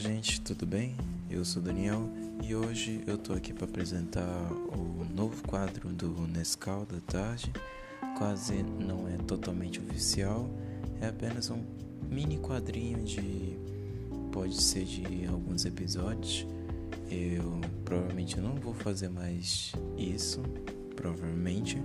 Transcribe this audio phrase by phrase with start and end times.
[0.00, 0.96] gente, tudo bem?
[1.30, 2.08] Eu sou Daniel
[2.42, 7.52] e hoje eu tô aqui para apresentar o novo quadro do Nescau da tarde.
[8.16, 10.48] Quase não é totalmente oficial,
[11.02, 11.62] é apenas um
[12.08, 13.58] mini quadrinho de.
[14.32, 16.46] pode ser de alguns episódios.
[17.10, 20.40] Eu provavelmente não vou fazer mais isso,
[20.96, 21.76] provavelmente,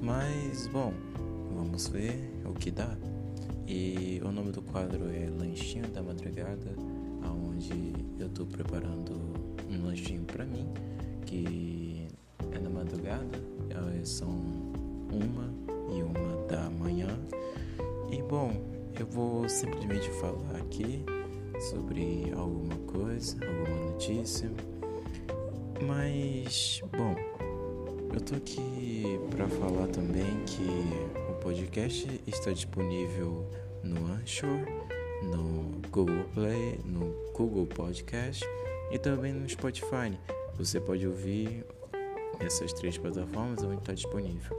[0.00, 0.94] mas bom,
[1.52, 2.96] vamos ver o que dá.
[3.66, 6.85] E o nome do quadro é Lanchinho da Madrugada,
[7.56, 9.18] onde eu estou preparando
[9.70, 10.68] um lanchinho para mim,
[11.24, 12.06] que
[12.52, 13.42] é na madrugada,
[14.04, 14.28] são
[15.10, 15.52] uma
[15.90, 17.08] e uma da manhã.
[18.10, 18.52] E bom,
[19.00, 21.04] eu vou simplesmente falar aqui
[21.70, 24.50] sobre alguma coisa, alguma notícia.
[25.84, 27.16] Mas, bom,
[28.12, 30.68] eu tô aqui para falar também que
[31.30, 33.48] o podcast está disponível
[33.82, 34.75] no Anchor,
[35.22, 38.44] no Google Play, no Google Podcast
[38.90, 40.18] e também no Spotify.
[40.56, 41.64] Você pode ouvir
[42.40, 44.56] essas três plataformas onde está disponível.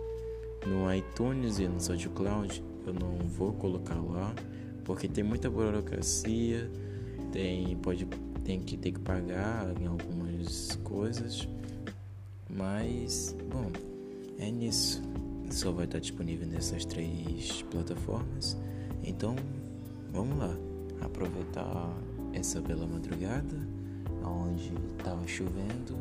[0.65, 4.33] No iTunes e no SoundCloud eu não vou colocar lá
[4.83, 6.71] porque tem muita burocracia,
[7.31, 8.07] tem pode
[8.45, 11.45] tem que ter que pagar em algumas coisas,
[12.49, 13.69] mas bom
[14.39, 15.01] é nisso.
[15.49, 18.57] Só vai estar disponível nessas três plataformas.
[19.03, 19.35] Então
[20.11, 20.55] vamos lá,
[21.01, 21.95] aproveitar
[22.33, 23.67] essa bela madrugada,
[24.23, 25.97] onde estava chovendo,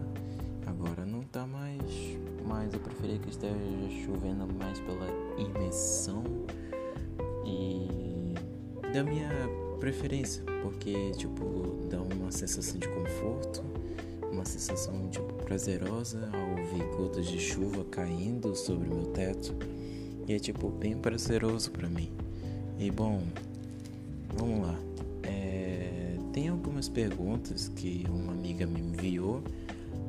[0.67, 1.83] agora não está mais,
[2.47, 3.55] mas eu preferia que esteja
[4.05, 5.07] chovendo mais pela
[5.39, 6.25] imersão
[7.45, 8.35] e
[8.93, 9.31] da minha
[9.79, 13.63] preferência, porque tipo dá uma sensação de conforto,
[14.31, 19.55] uma sensação tipo prazerosa ao ouvir gotas de chuva caindo sobre o meu teto.
[20.27, 22.11] E é tipo bem prazeroso para mim.
[22.79, 23.23] E bom,
[24.37, 24.79] vamos lá.
[25.23, 29.43] É, tem algumas perguntas que uma amiga me enviou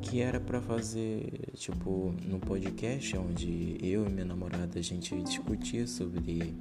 [0.00, 5.86] que era para fazer tipo no podcast onde eu e minha namorada a gente discutia
[5.86, 6.54] sobre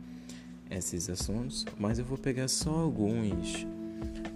[0.70, 3.66] esses assuntos, mas eu vou pegar só alguns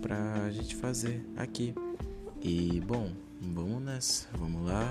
[0.02, 1.74] pra gente fazer aqui.
[2.42, 3.12] E bom,
[3.42, 4.88] vamos nessa, vamos lá.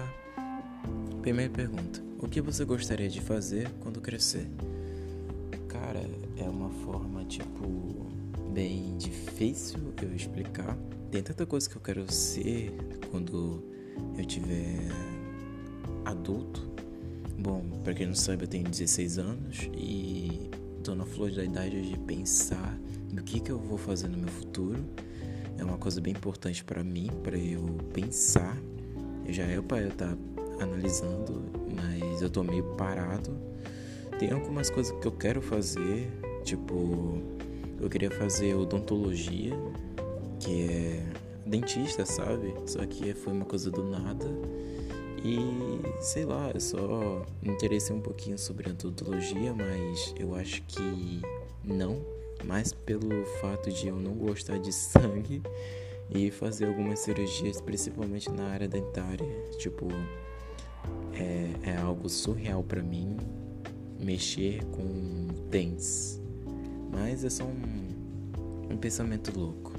[1.22, 4.46] Primeira pergunta: O que você gostaria de fazer quando crescer?
[5.68, 6.02] Cara,
[6.36, 8.09] é uma forma tipo
[8.60, 10.76] bem difícil eu explicar.
[11.10, 12.70] Tem tanta coisa que eu quero ser
[13.10, 13.64] quando
[14.18, 14.86] eu tiver
[16.04, 16.70] adulto.
[17.38, 20.50] Bom, para quem não sabe, eu tenho 16 anos e
[20.84, 22.78] tô na flor da idade de pensar
[23.10, 24.84] no que que eu vou fazer no meu futuro.
[25.56, 28.58] É uma coisa bem importante para mim, para eu pensar.
[29.24, 33.34] Eu já é para eu estar tá analisando, mas eu tô meio parado
[34.20, 36.12] tem algumas coisas que eu quero fazer,
[36.44, 37.22] tipo,
[37.80, 39.52] eu queria fazer odontologia,
[40.38, 41.02] que é
[41.46, 42.54] dentista, sabe?
[42.66, 44.26] Só que foi uma coisa do nada.
[45.22, 45.38] E
[46.00, 51.20] sei lá, eu só me interessei um pouquinho sobre odontologia, mas eu acho que
[51.64, 52.00] não,
[52.44, 55.42] mais pelo fato de eu não gostar de sangue
[56.08, 59.28] e fazer algumas cirurgias, principalmente na área dentária.
[59.58, 59.88] Tipo,
[61.12, 63.16] é, é algo surreal para mim
[63.98, 66.19] mexer com dentes.
[66.90, 69.72] Mas é só um, um pensamento louco.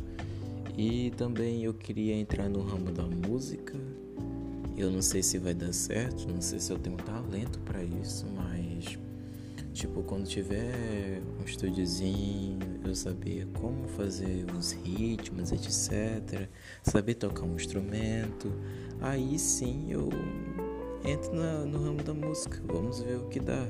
[0.78, 3.78] E também eu queria entrar no ramo da música.
[4.78, 8.26] Eu não sei se vai dar certo, não sei se eu tenho talento para isso,
[8.36, 8.98] mas
[9.74, 16.50] tipo, quando tiver um estúdiozinho, eu saber como fazer os ritmos, etc,
[16.84, 18.52] saber tocar um instrumento,
[19.00, 20.10] aí sim eu
[21.06, 22.62] entro na, no ramo da música.
[22.66, 23.68] Vamos ver o que dá.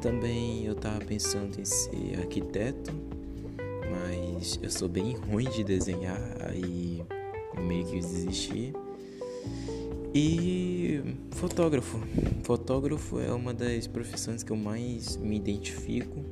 [0.00, 2.92] Também eu tava pensando em ser arquiteto,
[3.90, 7.02] mas eu sou bem ruim de desenhar, aí
[7.60, 8.72] meio que desisti.
[10.14, 12.00] E fotógrafo.
[12.44, 16.24] Fotógrafo é uma das profissões que eu mais me identifico,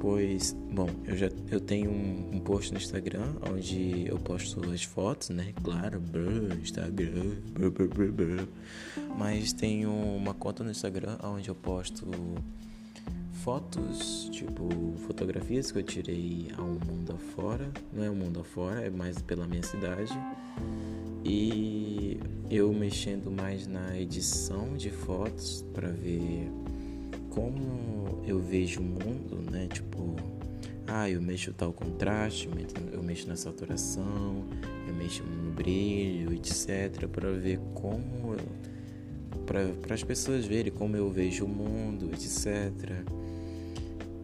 [0.00, 4.82] pois, bom, eu já eu tenho um, um post no Instagram onde eu posto as
[4.82, 5.54] fotos, né?
[5.62, 8.48] Claro, brr, Instagram, brr, brr, brr,
[9.16, 12.06] mas tenho uma conta no Instagram onde eu posto
[13.44, 14.68] fotos, tipo
[15.06, 19.46] fotografias que eu tirei ao mundo afora, não é o mundo afora, é mais pela
[19.46, 20.12] minha cidade.
[21.24, 22.18] E
[22.50, 26.50] eu mexendo mais na edição de fotos para ver
[27.30, 29.68] como eu vejo o mundo, né?
[29.68, 30.16] Tipo,
[30.86, 32.48] ah, eu mexo tal contraste,
[32.92, 34.44] eu mexo na saturação,
[34.86, 38.36] eu mexo no brilho, etc, para ver como
[39.46, 43.04] para as pessoas verem como eu vejo o mundo, etc.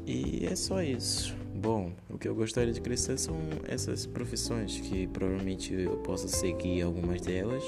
[0.06, 1.34] E é só isso.
[1.54, 3.36] Bom, o que eu gostaria de crescer são
[3.66, 7.64] essas profissões que provavelmente eu possa seguir algumas delas,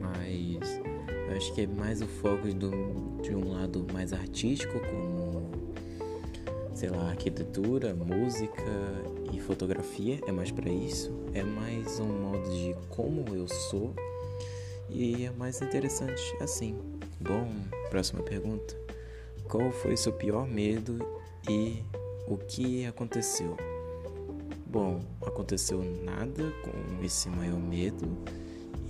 [0.00, 0.80] mas
[1.28, 2.70] eu acho que é mais o foco do,
[3.22, 5.50] de um lado mais artístico, como
[6.74, 8.62] sei lá, arquitetura, música
[9.32, 13.94] e fotografia, é mais para isso, é mais um modo de como eu sou
[14.88, 16.76] e é mais interessante assim.
[17.20, 17.48] Bom,
[17.90, 18.83] próxima pergunta.
[19.48, 20.98] Qual foi seu pior medo
[21.48, 21.82] e
[22.26, 23.56] o que aconteceu?
[24.66, 28.08] Bom, aconteceu nada com esse maior medo.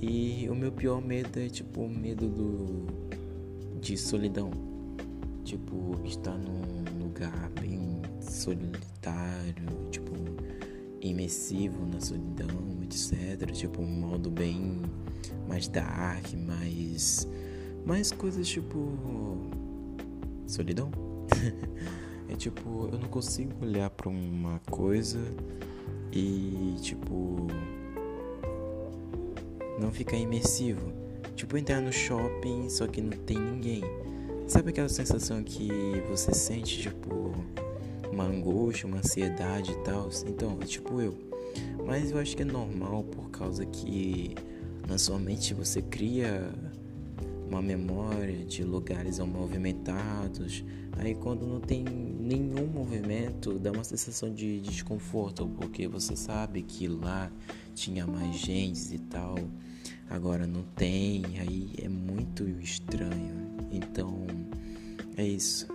[0.01, 2.87] E o meu pior medo é tipo o medo do
[3.81, 4.51] de solidão.
[5.45, 10.12] Tipo, estar num lugar bem solitário, tipo,
[11.03, 12.49] imersivo na solidão,
[12.83, 13.51] etc.
[13.53, 14.81] Tipo, um modo bem
[15.47, 17.29] mais dark, mais
[17.85, 18.79] mais coisas tipo
[20.46, 20.91] solidão.
[22.26, 25.20] É tipo, eu não consigo olhar para uma coisa
[26.11, 27.46] e tipo
[29.79, 30.93] não ficar imersivo.
[31.37, 33.82] Tipo entrar no shopping só que não tem ninguém.
[34.46, 35.69] Sabe aquela sensação que
[36.08, 37.35] você sente tipo
[38.11, 40.08] uma angústia, uma ansiedade e tal?
[40.26, 41.17] Então, é tipo eu.
[41.85, 44.35] Mas eu acho que é normal por causa que
[44.88, 46.52] na sua mente você cria
[47.55, 50.65] uma memória de lugares movimentados.
[50.99, 56.89] Aí quando não tem nenhum movimento, dá uma sensação de desconforto, porque você sabe que
[56.89, 57.31] lá
[57.73, 59.37] tinha mais gente e tal.
[60.11, 63.55] Agora não tem, aí é muito estranho.
[63.71, 64.27] Então,
[65.17, 65.69] é isso.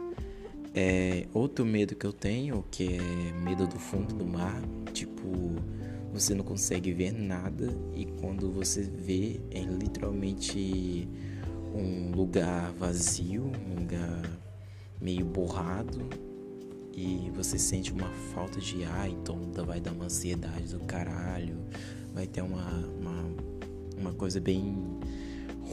[0.75, 4.61] É, outro medo que eu tenho, que é medo do fundo do mar,
[4.93, 5.29] tipo,
[6.11, 11.07] você não consegue ver nada e quando você vê é literalmente
[11.73, 14.39] um lugar vazio, um lugar
[15.01, 16.07] meio borrado
[16.95, 21.55] e você sente uma falta de ar, então vai dar uma ansiedade do caralho,
[22.13, 23.25] vai ter uma, uma,
[23.97, 24.77] uma coisa bem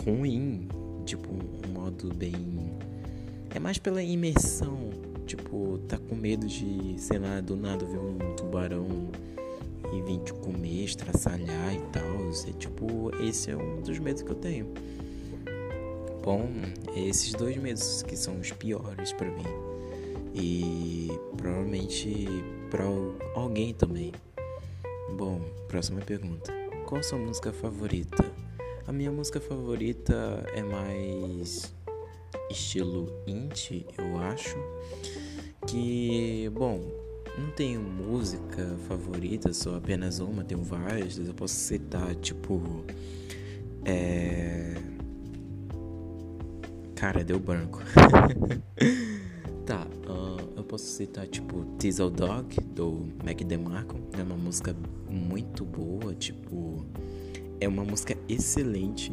[0.04, 0.68] ruim,
[1.04, 2.76] tipo um modo bem.
[3.54, 4.90] É mais pela imersão,
[5.26, 8.86] tipo, tá com medo de, sei lá, do nada ver um tubarão
[9.92, 12.30] e vir te comer, estraçalhar e tal.
[12.48, 14.68] É tipo, esse é um dos medos que eu tenho.
[16.26, 16.50] Bom,
[16.96, 19.46] esses dois meses que são os piores para mim.
[20.34, 22.26] E provavelmente
[22.68, 22.82] para
[23.36, 24.10] alguém também.
[25.16, 26.52] Bom, próxima pergunta.
[26.84, 28.24] Qual sua música favorita?
[28.88, 31.72] A minha música favorita é mais
[32.50, 34.58] estilo indie, eu acho.
[35.64, 36.80] Que, bom,
[37.38, 41.18] não tenho música favorita, só apenas uma, tenho várias.
[41.18, 42.84] Eu posso citar, tipo.
[43.84, 44.35] É
[46.96, 47.82] Cara, deu branco.
[49.66, 54.00] tá, uh, eu posso citar tipo Diesel Dog do Mac DeMarco.
[54.18, 54.74] É uma música
[55.10, 56.86] muito boa, tipo,
[57.60, 59.12] é uma música excelente.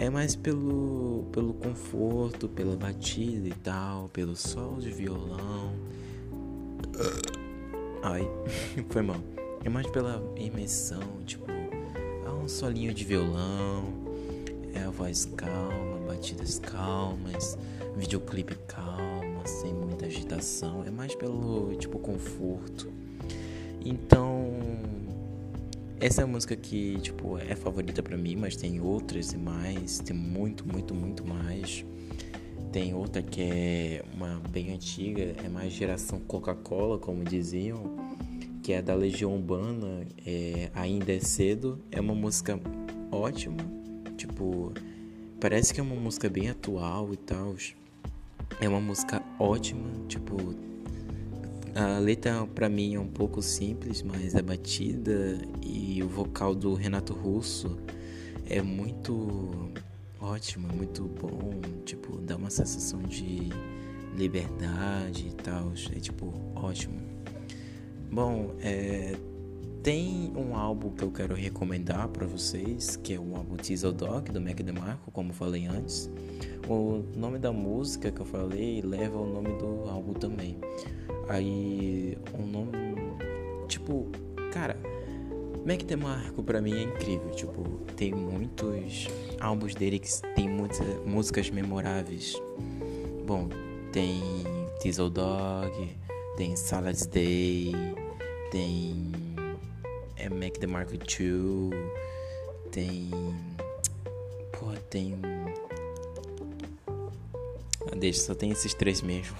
[0.00, 5.74] É mais pelo, pelo conforto, pela batida e tal, pelo sol de violão.
[8.02, 8.26] Ai,
[8.88, 9.20] foi mal.
[9.62, 11.44] É mais pela imersão, tipo,
[12.24, 13.84] há um solinho de violão,
[14.72, 17.58] é a voz calma batidas calmas,
[17.96, 22.90] videoclipe calma, sem muita agitação, é mais pelo tipo conforto.
[23.84, 24.52] Então,
[26.00, 29.98] essa é a música que tipo é favorita para mim, mas tem outras e mais,
[29.98, 31.84] tem muito, muito, muito mais.
[32.72, 37.96] Tem outra que é uma bem antiga, é mais geração Coca-Cola, como diziam,
[38.62, 41.80] que é da Legião Urbana, é Ainda é Cedo.
[41.90, 42.60] É uma música
[43.10, 43.56] ótima,
[44.18, 44.74] tipo,
[45.40, 47.54] Parece que é uma música bem atual e tal.
[48.60, 50.54] É uma música ótima, tipo.
[51.74, 56.72] A letra pra mim é um pouco simples, mas a batida e o vocal do
[56.72, 57.76] Renato Russo
[58.48, 59.70] é muito
[60.18, 61.60] ótimo, é muito bom.
[61.84, 63.50] Tipo, dá uma sensação de
[64.16, 65.72] liberdade e tal.
[65.94, 66.98] É tipo, ótimo.
[68.10, 69.14] Bom, é
[69.86, 74.32] tem um álbum que eu quero recomendar para vocês, que é o álbum Diesel Dog
[74.32, 76.10] do Mac DeMarco, como falei antes.
[76.68, 80.58] O nome da música que eu falei leva o nome do álbum também.
[81.28, 82.72] Aí, um nome
[83.68, 84.08] tipo,
[84.52, 84.76] cara,
[85.64, 87.62] Mac DeMarco para mim é incrível, tipo,
[87.94, 89.06] tem muitos
[89.38, 92.34] álbuns dele que tem muitas músicas memoráveis.
[93.24, 93.48] Bom,
[93.92, 94.20] tem
[94.82, 95.96] Diesel Dog,
[96.36, 97.70] tem Salad Day,
[98.50, 99.35] tem
[100.16, 101.10] é Mac DeMarco 2,
[102.70, 103.10] tem.
[104.52, 105.14] Pô, tem.
[107.90, 109.36] Ah, deixa, só tem esses três mesmo.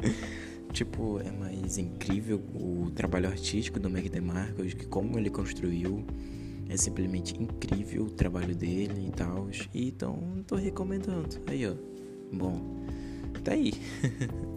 [0.72, 6.04] tipo, é mais incrível o trabalho artístico do Mac DeMarco, que como ele construiu.
[6.68, 9.48] É simplesmente incrível o trabalho dele e tal.
[9.74, 11.40] Então, tô recomendando.
[11.48, 11.74] Aí, ó.
[12.32, 12.84] Bom,
[13.42, 13.72] tá aí.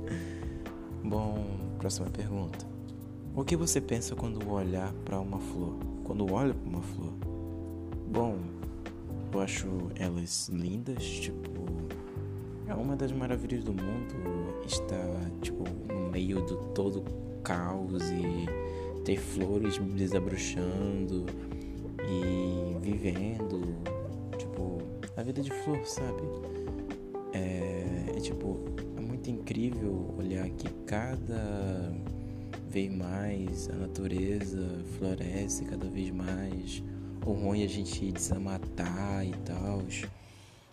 [1.04, 2.73] Bom, próxima pergunta.
[3.36, 5.74] O que você pensa quando olhar para uma flor?
[6.04, 7.12] Quando olha para uma flor?
[8.12, 8.38] Bom,
[9.34, 11.64] eu acho elas lindas, tipo,
[12.68, 17.04] é uma das maravilhas do mundo estar, tipo, no meio do todo
[17.44, 21.26] caos e ter flores desabrochando
[22.08, 23.76] e vivendo,
[24.38, 24.78] tipo,
[25.18, 26.22] a vida de flor, sabe?
[27.34, 28.60] É, é tipo,
[28.96, 31.92] é muito incrível olhar que cada
[32.74, 36.84] vez mais a natureza floresce cada vez mais
[37.24, 39.84] o ruim é a gente desamatar e tal.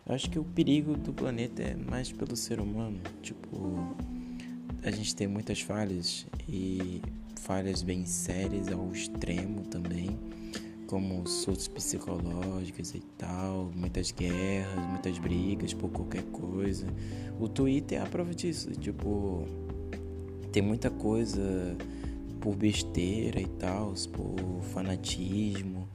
[0.07, 2.99] Acho que o perigo do planeta é mais pelo ser humano.
[3.21, 3.95] Tipo,
[4.83, 7.03] a gente tem muitas falhas e
[7.37, 10.19] falhas bem sérias ao extremo também,
[10.87, 16.87] como surtos psicológicos e tal, muitas guerras, muitas brigas por qualquer coisa.
[17.39, 18.71] O Twitter é a prova disso.
[18.73, 19.47] Tipo,
[20.51, 21.77] tem muita coisa
[22.41, 25.89] por besteira e tal, por fanatismo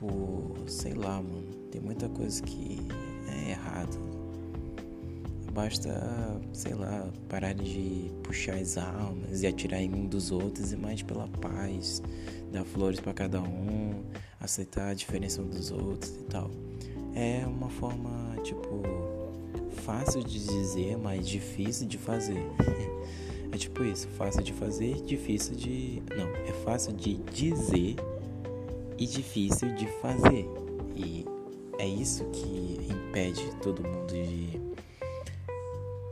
[0.00, 2.78] por, sei lá, mano, tem muita coisa que
[3.28, 3.98] é errado.
[5.52, 10.76] Basta, sei lá, parar de puxar as almas e atirar em um dos outros e
[10.76, 12.02] mais pela paz,
[12.50, 14.02] dar flores para cada um,
[14.40, 16.50] aceitar a diferença um dos outros e tal.
[17.14, 18.82] É uma forma, tipo,
[19.82, 22.42] fácil de dizer, mas difícil de fazer.
[23.52, 26.02] é tipo isso, fácil de fazer, difícil de.
[26.16, 27.96] Não, é fácil de dizer
[28.96, 30.46] e difícil de fazer.
[30.94, 31.24] E
[31.78, 34.60] é isso que impede todo mundo de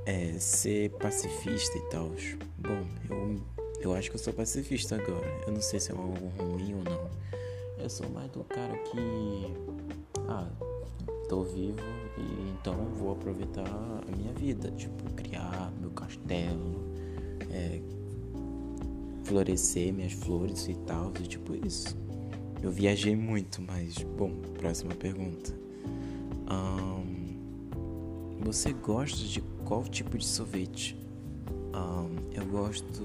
[0.06, 2.10] é, ser pacifista e tal.
[2.56, 3.36] Bom, eu,
[3.80, 5.28] eu acho que eu sou pacifista agora.
[5.46, 7.10] Eu não sei se é algo ruim ou não.
[7.78, 9.54] Eu sou mais do cara que.
[10.26, 10.48] Ah,
[11.28, 11.78] tô vivo
[12.16, 14.70] e então vou aproveitar a minha vida.
[14.70, 16.87] Tipo, criar meu castelo,
[17.50, 17.80] é,
[19.24, 21.12] florescer minhas flores e tal.
[21.20, 21.96] E tipo isso.
[22.62, 25.52] Eu viajei muito, mas bom, próxima pergunta.
[26.50, 27.36] Um,
[28.40, 30.96] você gosta de qual tipo de sorvete?
[31.74, 33.04] Um, eu gosto.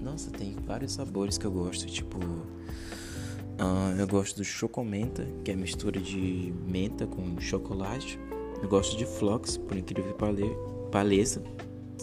[0.00, 2.18] Nossa, tem vários sabores que eu gosto, tipo.
[2.18, 8.18] Uh, eu gosto do chocomenta, que é mistura de menta com chocolate.
[8.62, 11.42] Eu gosto de flocos, por incrível que pareça.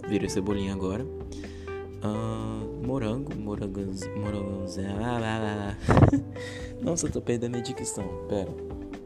[0.07, 1.05] Virou cebolinha agora.
[2.03, 5.03] Uh, morango, morangãozinho, morangãozinho.
[5.03, 5.77] Ah, lá.
[6.81, 8.05] Nossa, tô perdendo a dicção.
[8.27, 8.49] Pera.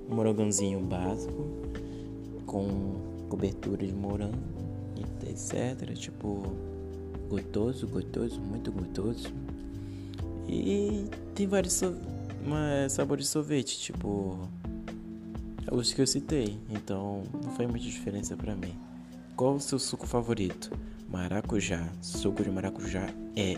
[0.09, 1.65] Morangãozinho básico
[2.45, 4.37] com cobertura de morango,
[5.27, 5.93] etc.
[5.93, 6.43] Tipo,
[7.29, 9.33] gostoso, gostoso, muito gostoso.
[10.47, 11.95] E tem vários so
[12.89, 14.47] sabores de sorvete, tipo
[15.71, 16.57] os que eu citei.
[16.69, 18.73] Então, não faz muita diferença para mim.
[19.35, 20.71] Qual o seu suco favorito?
[21.09, 21.89] Maracujá.
[22.01, 23.57] Suco de maracujá é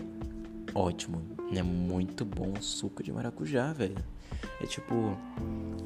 [0.74, 1.22] ótimo.
[1.54, 3.94] É muito bom o suco de maracujá, velho.
[4.60, 5.16] É tipo,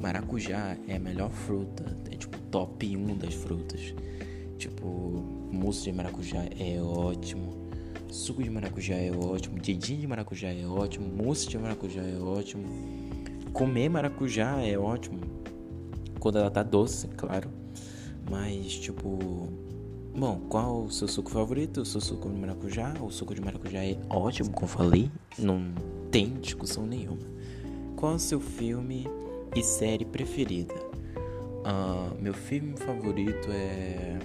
[0.01, 1.85] maracujá é a melhor fruta.
[2.09, 3.93] É tipo top 1 das frutas.
[4.57, 4.87] Tipo,
[5.51, 7.69] mousse de maracujá é ótimo.
[8.09, 9.59] Suco de maracujá é ótimo.
[9.59, 11.07] Dedinho de maracujá é ótimo.
[11.07, 12.65] Mousse de maracujá é ótimo.
[13.53, 15.19] Comer maracujá é ótimo.
[16.19, 17.47] Quando ela tá doce, claro.
[18.27, 19.49] Mas, tipo,
[20.15, 21.81] Bom, qual o seu suco favorito?
[21.81, 22.93] O seu suco de maracujá?
[23.01, 25.73] O suco de maracujá é ótimo, como falei, não
[26.11, 27.25] tem discussão nenhuma.
[27.95, 29.07] Qual o seu filme
[29.55, 30.75] e série preferida?
[31.65, 34.19] Uh, meu filme favorito é.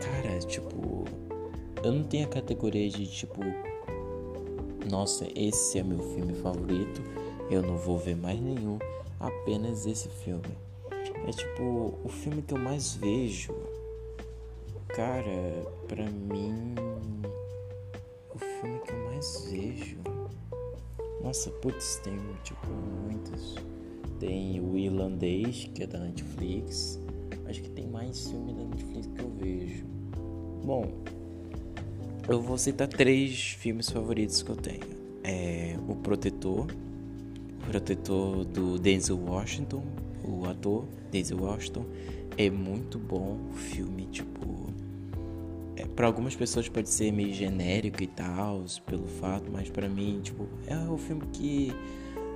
[0.00, 1.04] Cara, tipo.
[1.82, 3.40] Eu não tenho a categoria de tipo.
[4.90, 7.00] Nossa, esse é meu filme favorito.
[7.50, 8.78] Eu não vou ver mais nenhum.
[9.18, 10.58] Apenas esse filme.
[11.26, 13.54] É tipo, o filme que eu mais vejo.
[14.88, 16.74] Cara, pra mim.
[18.34, 19.96] O filme que eu mais vejo.
[21.22, 22.66] Nossa, putz, tem tipo
[23.02, 23.54] muitos.
[24.20, 27.00] Tem o Irlandês, que é da Netflix.
[27.46, 29.86] Acho que tem mais filme da Netflix que eu vejo.
[30.62, 30.92] Bom,
[32.28, 35.04] eu vou citar três filmes favoritos que eu tenho.
[35.22, 36.66] É O Protetor.
[36.66, 39.82] O Protetor do Denzel Washington
[40.26, 41.84] o ator Daisy Washington
[42.36, 44.72] é muito bom o filme, tipo,
[45.76, 50.20] é, para algumas pessoas pode ser meio genérico e tal, pelo fato, mas para mim,
[50.22, 51.72] tipo, é o filme que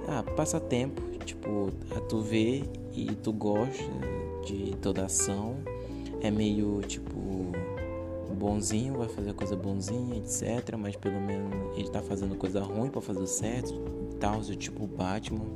[0.07, 2.65] ah, passa tempo, tipo, a tu vê
[2.95, 3.85] e tu gosta
[4.47, 5.57] de toda a ação.
[6.21, 7.53] É meio tipo
[8.35, 10.77] bonzinho, vai fazer coisa bonzinha, etc.
[10.79, 13.75] Mas pelo menos ele tá fazendo coisa ruim para fazer o certo,
[14.19, 15.47] tal, tipo Batman.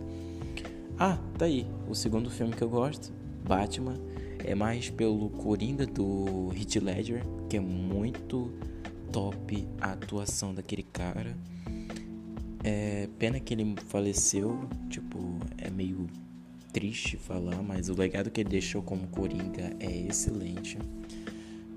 [0.99, 3.13] Ah, tá aí, o segundo filme que eu gosto,
[3.47, 3.97] Batman,
[4.45, 8.51] é mais pelo Coringa do Heath Ledger, que é muito
[9.11, 11.37] top a atuação daquele cara.
[12.65, 15.19] É pena que ele faleceu, tipo,
[15.59, 16.09] é meio
[16.73, 20.79] triste falar, mas o legado que ele deixou como Coringa é excelente.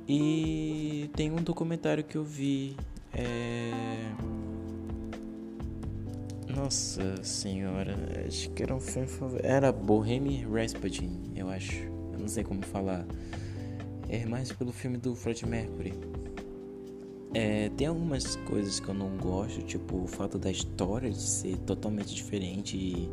[0.08, 2.78] E tem um documentário que eu vi.
[3.14, 3.72] É...
[6.56, 7.96] Nossa senhora,
[8.28, 9.08] acho que era um filme.
[9.44, 11.84] Era Bohemian Rhapsody, eu acho.
[12.14, 13.06] Eu não sei como falar.
[14.08, 15.94] É mais pelo filme do Fred Mercury.
[17.34, 21.58] É, tem algumas coisas que eu não gosto, tipo o fato da história de ser
[21.58, 23.10] totalmente diferente e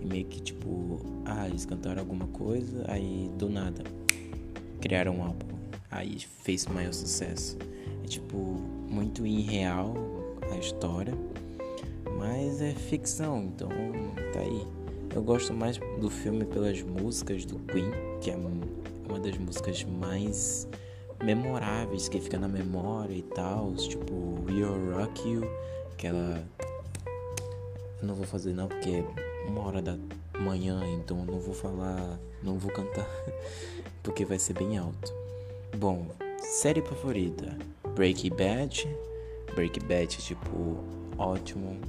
[0.00, 3.82] e meio que tipo, ah, eles cantaram alguma coisa, aí do nada
[4.80, 5.46] criaram um álbum.
[5.90, 7.56] Aí fez maior sucesso.
[8.04, 8.36] É tipo
[8.88, 9.94] muito irreal
[10.52, 11.12] a história,
[12.18, 13.68] mas é ficção, então
[14.32, 14.66] tá aí.
[15.14, 20.68] Eu gosto mais do filme pelas músicas do Queen, que é uma das músicas mais
[21.24, 25.42] memoráveis que fica na memória e tal, tipo We'll Rock You,
[25.92, 26.44] aquela
[28.00, 29.04] eu não vou fazer não porque é
[29.48, 29.96] uma hora da
[30.38, 33.08] manhã, então não vou falar, não vou cantar
[34.04, 35.12] porque vai ser bem alto.
[35.76, 36.06] Bom,
[36.38, 37.58] série favorita:
[37.94, 38.88] Breaking Bad.
[39.54, 40.78] Breaking Bad, tipo,
[41.18, 41.80] ótimo,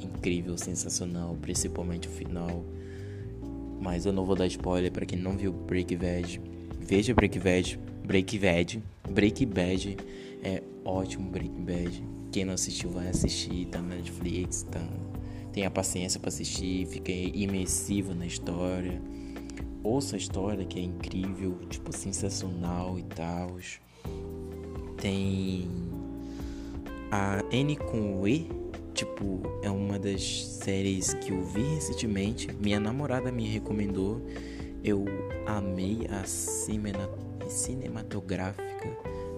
[0.00, 2.64] incrível, sensacional, principalmente o final.
[3.80, 6.40] Mas eu não vou dar spoiler para quem não viu Breaking Bad.
[6.80, 9.96] Veja Breaking Bad, Breaking Bad, Breaking Bad
[10.42, 12.04] é ótimo Breaking Bad.
[12.32, 14.80] Quem não assistiu vai assistir, tá na Netflix, tá
[15.56, 19.00] tenha paciência para assistir, fique imersivo na história.
[19.82, 23.56] Ouça a história que é incrível, tipo, sensacional e tal.
[24.98, 25.66] Tem
[27.10, 28.50] a N com E,
[28.96, 32.50] tipo, é uma das séries que eu vi recentemente.
[32.54, 34.22] Minha namorada me recomendou.
[34.82, 35.04] Eu
[35.46, 38.88] amei a cinematográfica,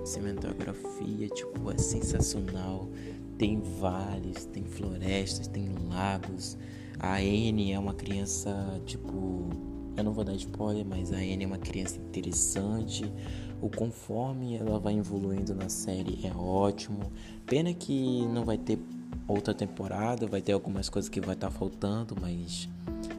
[0.04, 2.88] cinematografia, tipo, é sensacional.
[3.36, 6.56] Tem vales, tem florestas, tem lagos.
[7.00, 9.48] A Anne é uma criança, tipo,
[9.96, 13.12] eu não vou dar spoiler, mas a Anne é uma criança interessante.
[13.60, 17.10] O conforme ela vai evoluindo na série é ótimo.
[17.44, 18.78] Pena que não vai ter
[19.28, 22.68] outra temporada, vai ter algumas coisas que vai estar tá faltando, mas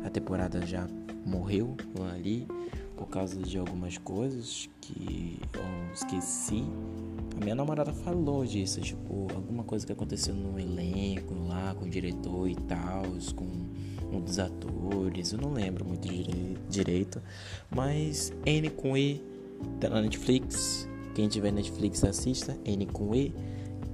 [0.03, 0.87] a temporada já
[1.25, 1.77] morreu
[2.11, 2.47] ali
[2.97, 6.65] por causa de algumas coisas que eu esqueci.
[7.39, 11.89] A minha namorada falou disso, tipo, alguma coisa que aconteceu no elenco lá, com o
[11.89, 13.03] diretor e tal,
[13.35, 13.47] com
[14.11, 16.09] um dos atores, eu não lembro muito
[16.67, 17.21] direito,
[17.69, 19.23] mas N com E
[19.79, 20.89] tá na Netflix.
[21.13, 23.33] Quem tiver Netflix assista, N com E.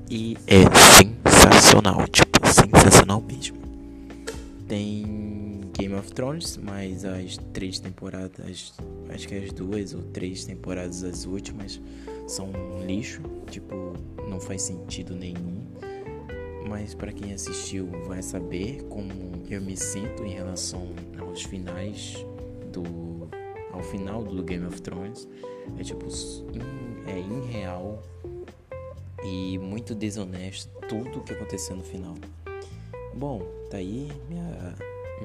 [0.09, 3.57] E é sensacional, tipo, sensacional mesmo.
[4.67, 8.73] Tem Game of Thrones, mas as três temporadas,
[9.09, 11.79] acho que as duas ou três temporadas, as últimas,
[12.27, 13.93] são um lixo, tipo,
[14.27, 15.63] não faz sentido nenhum.
[16.67, 19.11] Mas para quem assistiu vai saber como
[19.47, 20.87] eu me sinto em relação
[21.19, 22.25] aos finais
[22.71, 23.29] do
[23.71, 25.27] ao final do Game of Thrones.
[25.77, 26.07] É tipo
[27.05, 28.01] é irreal
[29.25, 32.13] e muito desonesto tudo o que aconteceu no final.
[33.15, 34.75] Bom, tá aí minha,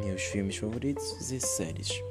[0.03, 2.03] meus filmes favoritos e séries.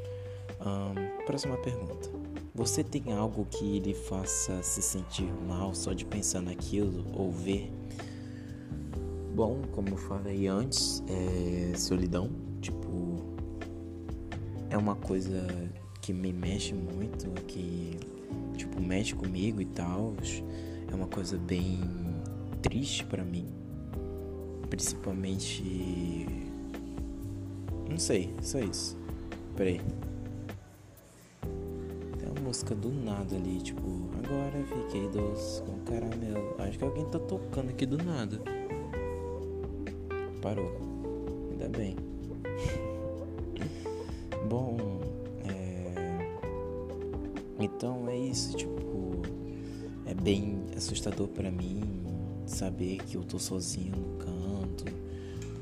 [0.62, 2.10] Um, próxima pergunta.
[2.54, 7.72] Você tem algo que lhe faça se sentir mal só de pensar naquilo ou ver?
[9.34, 12.30] Bom, como eu falei antes, é solidão.
[12.62, 13.24] Tipo,
[14.70, 15.48] é uma coisa
[16.02, 17.98] que me mexe muito, que
[18.58, 20.14] tipo mexe comigo e tal.
[20.92, 21.80] É uma coisa bem
[22.62, 23.48] triste para mim,
[24.70, 26.26] principalmente.
[27.90, 28.98] Não sei, só isso.
[29.56, 29.82] Peraí
[32.50, 36.56] música do nada ali, tipo, agora fiquei doce com caramelo.
[36.58, 38.42] Acho que alguém tá tocando aqui do nada.
[40.42, 40.72] Parou.
[41.52, 41.96] Ainda bem.
[44.50, 44.78] Bom,
[45.48, 46.38] é...
[47.60, 48.89] Então é isso, tipo,
[50.22, 51.82] bem assustador para mim
[52.46, 54.86] saber que eu tô sozinho no canto.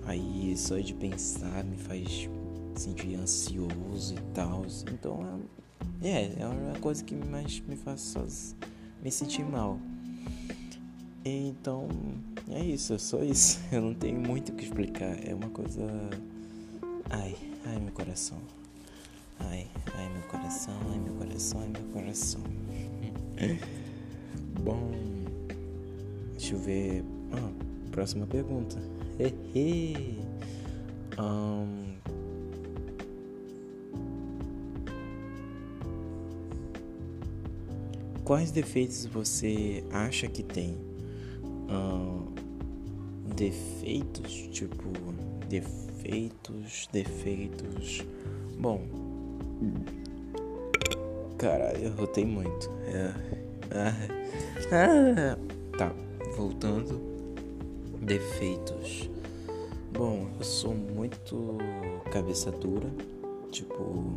[0.06, 2.30] Aí só de pensar me faz
[2.76, 4.66] sentir ansioso e tal.
[4.92, 5.58] Então é
[6.02, 8.56] é, é uma coisa que mais me faz
[9.04, 9.80] me sentir mal.
[11.26, 11.88] Então,
[12.50, 13.60] é isso, é só isso.
[13.72, 15.18] Eu não tenho muito o que explicar.
[15.28, 15.82] É uma coisa.
[17.10, 18.38] Ai, ai, meu coração.
[19.40, 22.42] Ai, ai, meu coração, ai, meu coração, ai, meu coração.
[24.68, 24.92] Bom.
[26.34, 27.06] deixa eu ver.
[27.32, 27.52] Ah,
[27.90, 28.76] próxima pergunta.
[31.18, 31.96] um,
[38.26, 40.76] quais defeitos você acha que tem?
[43.38, 44.90] Defeitos, tipo,
[45.48, 48.04] defeitos, defeitos.
[48.60, 48.82] Bom,
[51.38, 52.70] caralho, eu rotei muito.
[52.88, 53.14] É.
[53.72, 54.17] Ah,
[54.72, 55.38] ah,
[55.78, 55.92] tá,
[56.36, 57.00] voltando.
[58.02, 59.10] Defeitos.
[59.92, 61.58] Bom, eu sou muito
[62.12, 62.90] cabeça dura.
[63.52, 64.14] Tipo,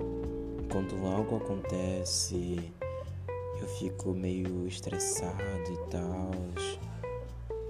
[0.70, 2.72] quando algo acontece
[3.60, 6.30] eu fico meio estressado e tal.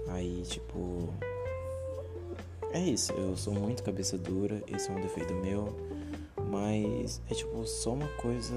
[0.07, 1.09] Aí, tipo.
[2.71, 5.75] É isso, eu sou muito cabeça dura, esse é um defeito meu.
[6.49, 8.55] Mas é tipo só uma coisa.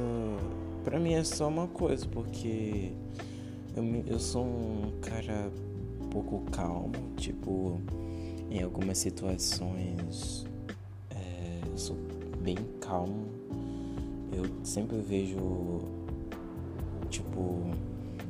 [0.85, 2.93] Pra mim é só uma coisa, porque
[3.77, 5.51] eu, eu sou um cara
[6.11, 7.81] pouco calmo, tipo,
[8.51, 10.47] em algumas situações
[11.11, 11.97] é, eu sou
[12.41, 13.27] bem calmo.
[14.33, 15.95] Eu sempre vejo
[17.15, 17.61] Tipo,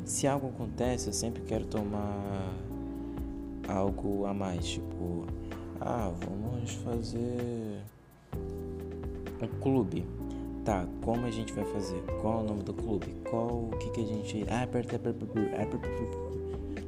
[0.05, 2.53] se algo acontece, eu sempre quero tomar
[3.67, 4.67] algo a mais.
[4.67, 5.25] Tipo,
[5.81, 7.83] ah, vamos fazer
[9.41, 10.05] um clube.
[11.05, 12.03] Como a gente vai fazer?
[12.23, 13.15] Qual é o nome do clube?
[13.29, 14.47] Qual o que que a gente.
[14.49, 16.19] Ah, aperta, aperta, aperta.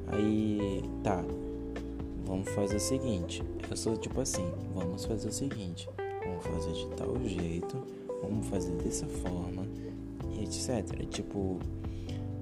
[0.08, 1.22] Aí, tá.
[2.24, 3.42] Vamos fazer o seguinte.
[3.70, 5.86] Eu sou tipo assim, vamos fazer o seguinte.
[6.24, 7.76] Vamos fazer de tal jeito,
[8.22, 9.66] vamos fazer dessa forma,
[10.32, 11.06] e etc.
[11.10, 11.58] Tipo,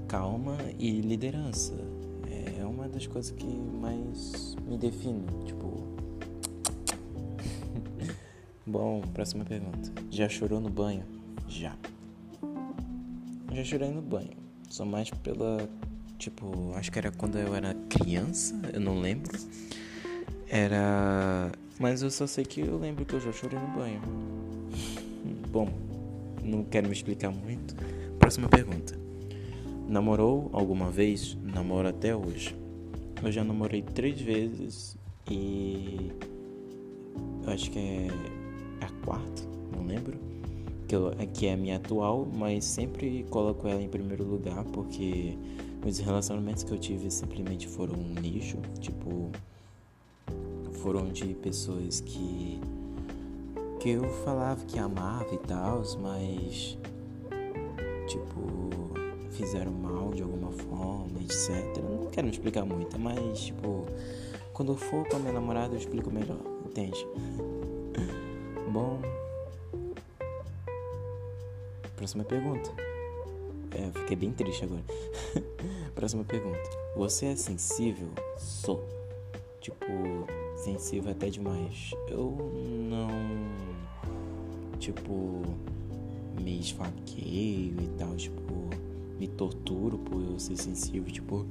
[0.07, 1.75] calma e liderança.
[2.57, 5.83] É uma das coisas que mais me define, tipo.
[8.65, 9.93] Bom, próxima pergunta.
[10.09, 11.24] Já chorou no banho?
[11.49, 11.77] Já.
[13.53, 14.37] Já chorei no banho.
[14.69, 15.69] Só mais pela.
[16.19, 19.39] Tipo, acho que era quando eu era criança, eu não lembro.
[20.49, 21.51] Era.
[21.79, 24.01] Mas eu só sei que eu lembro que eu já chorei no banho.
[25.51, 25.69] Bom,
[26.43, 27.75] não quero me explicar muito.
[28.19, 28.99] Próxima pergunta.
[29.89, 31.37] Namorou alguma vez?
[31.43, 32.57] Namoro até hoje.
[33.23, 34.97] Eu já namorei três vezes
[35.31, 36.11] e
[37.47, 38.09] eu acho que é
[38.81, 39.43] a quarta,
[39.75, 40.34] não lembro.
[41.33, 45.37] Que, é a minha atual, mas sempre coloco ela em primeiro lugar porque
[45.85, 48.59] os relacionamentos que eu tive simplesmente foram um lixo.
[48.81, 49.31] Tipo,
[50.73, 52.61] foram de pessoas que
[53.81, 56.79] que eu falava que amava e tal, mas
[58.07, 58.45] tipo
[59.31, 61.83] fizeram mal de alguma forma, etc.
[61.83, 63.85] Não quero explicar muito, mas tipo,
[64.53, 67.07] quando eu for com a minha namorada eu explico melhor, entende?
[68.73, 69.14] Bom.
[72.05, 72.71] Próxima pergunta.
[73.71, 74.85] É, fiquei bem triste agora.
[75.97, 76.61] Próxima pergunta.
[76.95, 78.09] Você é sensível?
[78.37, 78.85] Sou.
[79.59, 79.87] Tipo,
[80.55, 81.93] sensível até demais.
[82.09, 82.53] Eu
[82.91, 83.09] não.
[84.79, 85.41] Tipo,
[86.39, 88.15] me esfaqueio e tal.
[88.17, 88.69] Tipo,
[89.19, 91.47] me torturo por eu ser sensível, tipo,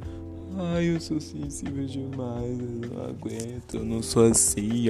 [0.56, 4.88] ai, eu sou sensível demais, eu não aguento, eu não sou assim.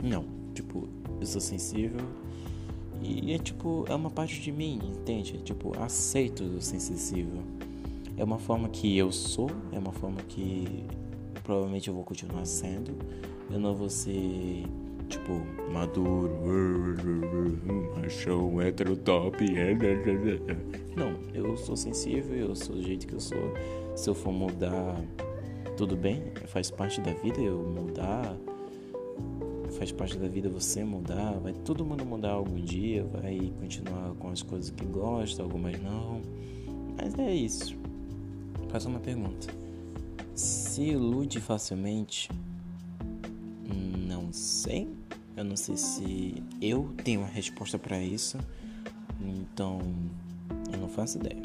[0.00, 0.88] Não, tipo,
[1.20, 1.98] eu sou sensível
[3.06, 5.36] e é tipo, é uma parte de mim, entende?
[5.36, 7.42] É, tipo, aceito ser sensível.
[8.16, 10.84] É uma forma que eu sou, é uma forma que
[11.44, 12.92] provavelmente eu vou continuar sendo.
[13.50, 14.64] Eu não vou ser
[15.08, 15.40] tipo,
[15.72, 16.96] maduro,
[17.96, 19.44] machão, hétero top.
[20.96, 23.52] Não, eu sou sensível, eu sou do jeito que eu sou.
[23.94, 25.00] Se eu for mudar,
[25.76, 28.34] tudo bem, faz parte da vida eu mudar.
[29.78, 34.30] Faz parte da vida você mudar, vai todo mundo mudar algum dia, vai continuar com
[34.30, 36.22] as coisas que gosta, algumas não.
[36.96, 37.76] Mas é isso.
[38.68, 39.48] Faça uma pergunta.
[40.34, 42.30] Se ilude facilmente,
[44.06, 44.88] não sei.
[45.36, 48.38] Eu não sei se eu tenho uma resposta para isso.
[49.20, 49.78] Então,
[50.72, 51.42] eu não faço ideia.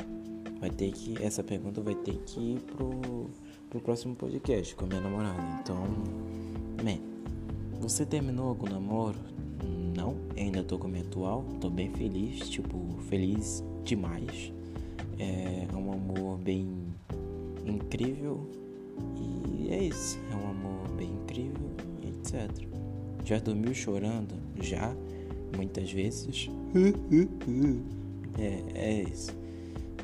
[0.60, 3.30] Vai ter que essa pergunta vai ter que ir pro
[3.72, 5.42] pro próximo podcast com a minha namorada.
[5.62, 5.78] Então,
[6.84, 7.11] man,
[7.82, 9.18] você terminou algum namoro?
[9.96, 12.78] Não, ainda tô com minha atual, tô bem feliz, tipo,
[13.10, 14.54] feliz demais.
[15.18, 16.68] É um amor bem
[17.66, 18.48] incrível
[19.18, 21.70] e é isso, é um amor bem incrível,
[22.04, 22.50] etc.
[23.26, 24.36] Já dormiu chorando?
[24.60, 24.96] Já,
[25.56, 26.50] muitas vezes.
[28.40, 29.32] é, é isso.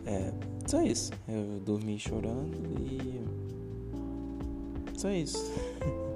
[0.06, 0.34] É,
[0.66, 1.12] só isso.
[1.28, 3.22] Eu dormi chorando e.
[4.98, 5.44] Só isso.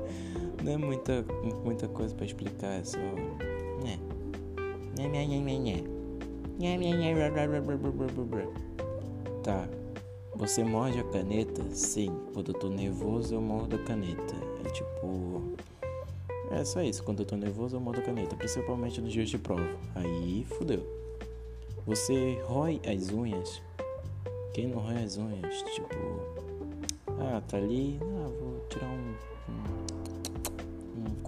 [0.64, 1.26] Não é muita,
[1.64, 2.98] muita coisa pra explicar, é só.
[2.98, 4.00] Né.
[9.44, 9.68] Tá.
[10.36, 11.64] Você morde a caneta?
[11.72, 12.16] Sim.
[12.34, 14.36] Quando eu tô nervoso, eu mordo a caneta.
[14.64, 15.56] É tipo.
[16.52, 17.04] É só isso.
[17.04, 18.36] Quando eu tô nervoso, eu mordo a caneta.
[18.36, 19.68] Principalmente nos dias de prova.
[19.96, 20.86] Aí fudeu.
[21.86, 23.62] Você rói as unhas?
[24.54, 25.64] Quem não rói as unhas?
[25.74, 25.96] Tipo.
[27.20, 28.00] Ah, tá ali.
[28.02, 28.21] Ah,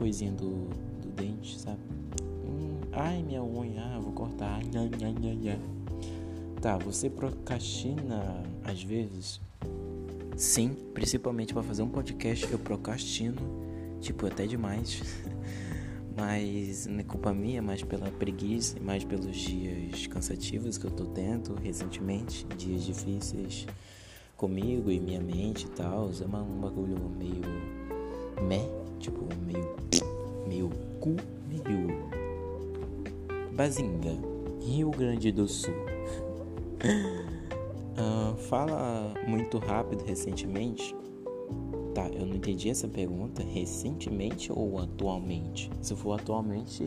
[0.04, 0.68] Coisinho do,
[1.02, 1.80] do dente, sabe?
[2.46, 3.82] Hum, ai, minha unha.
[3.86, 4.56] Ah, vou cortar.
[4.56, 5.60] Ai, ai, ai, ai.
[6.60, 9.40] Tá, você procrastina às vezes?
[10.36, 13.38] Sim, principalmente para fazer um podcast eu procrastino,
[14.02, 15.02] tipo, até demais.
[16.18, 21.06] Mas não é culpa minha, mais pela preguiça, mais pelos dias cansativos que eu tô
[21.06, 23.66] tendo recentemente, dias difíceis
[24.36, 26.12] comigo e minha mente e tal.
[26.12, 27.42] É um bagulho meio
[28.46, 29.76] meh, tipo, meio
[30.48, 31.16] meio cu,
[31.50, 31.88] meio
[33.54, 34.18] bazinga,
[34.62, 35.74] Rio Grande do Sul.
[37.98, 40.96] Uh, fala muito rápido recentemente.
[41.94, 43.44] Tá, eu não entendi essa pergunta.
[43.44, 45.70] Recentemente ou atualmente?
[45.82, 46.84] Se for atualmente,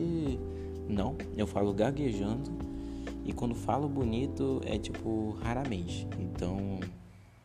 [0.89, 1.15] não.
[1.37, 2.51] Eu falo gaguejando.
[3.23, 6.07] E quando falo bonito é tipo raramente.
[6.19, 6.79] Então,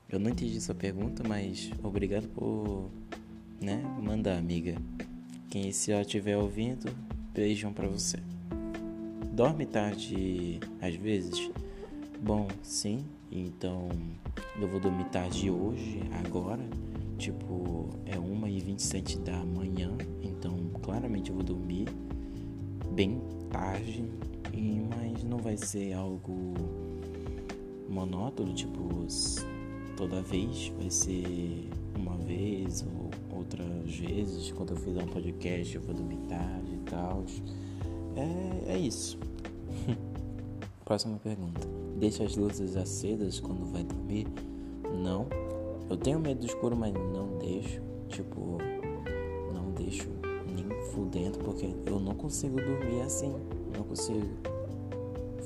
[0.09, 2.91] eu não entendi essa pergunta, mas obrigado por,
[3.63, 3.83] né,
[4.37, 4.77] amiga.
[5.49, 6.91] Quem se ela estiver ouvindo,
[7.33, 8.19] beijão para você.
[9.33, 11.51] Dorme tarde às vezes?
[12.21, 13.05] Bom, sim.
[13.31, 13.89] Então
[14.61, 16.63] eu vou dormir tarde hoje, agora.
[17.19, 19.91] Tipo, é 1h27 da manhã.
[20.23, 21.89] Então claramente eu vou dormir
[22.93, 23.21] bem
[23.51, 24.05] tarde.
[24.97, 26.55] Mas não vai ser algo
[27.89, 29.07] monótono, tipo,
[29.97, 30.73] toda vez.
[30.79, 34.53] Vai ser uma vez ou outras vezes.
[34.53, 37.25] Quando eu fizer um podcast eu vou dormir tarde e tal.
[38.17, 39.19] É, é isso.
[40.85, 41.61] Próxima pergunta.
[41.99, 44.27] Deixa as luzes acesas quando vai dormir?
[45.03, 45.27] Não.
[45.89, 47.81] Eu tenho medo do escuro, mas não deixo.
[48.09, 48.59] Tipo,
[49.55, 50.09] não deixo
[50.55, 53.33] nem fudendo, porque eu não consigo dormir assim.
[53.77, 54.27] Não consigo.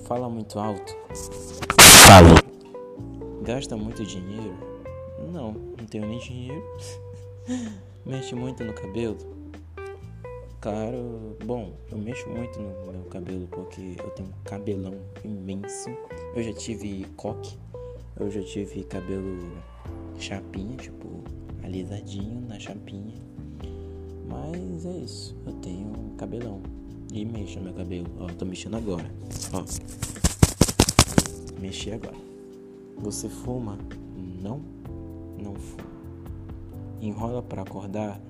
[0.04, 0.96] Fala muito alto.
[2.06, 2.35] Fala.
[3.42, 4.56] Gasta muito dinheiro?
[5.32, 5.54] Não,
[5.87, 6.64] não tenho nem dinheiro.
[8.05, 9.16] Mexe muito no cabelo?
[10.61, 15.90] Claro, bom, eu mexo muito no meu cabelo porque eu tenho um cabelão imenso.
[16.35, 17.57] Eu já tive coque,
[18.18, 19.38] eu já tive cabelo
[20.18, 21.22] chapinha, tipo,
[21.62, 23.14] alisadinho na chapinha.
[24.29, 26.61] Mas é isso, eu tenho um cabelão
[27.12, 28.07] e mexo no meu cabelo.
[28.18, 29.09] Ó, tô mexendo agora.
[29.53, 29.64] Ó.
[31.61, 32.16] Mexi agora.
[32.99, 33.79] Você fuma?
[34.42, 34.62] Não,
[35.42, 35.88] não fumo.
[37.01, 38.20] Enrola para acordar?